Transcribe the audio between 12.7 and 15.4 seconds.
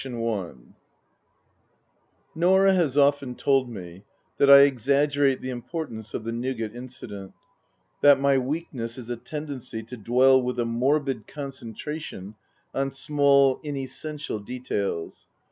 on small, inessential details.